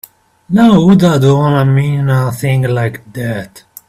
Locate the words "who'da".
0.81-1.19